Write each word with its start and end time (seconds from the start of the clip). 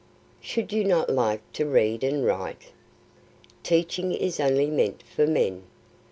"Should 0.39 0.73
you 0.73 0.83
not 0.83 1.11
like 1.11 1.41
to 1.53 1.67
read 1.67 2.03
and 2.03 2.25
write?" 2.25 2.71
"Teaching 3.61 4.11
is 4.15 4.39
only 4.39 4.65
meant 4.71 5.03
for 5.03 5.27
men. 5.27 5.61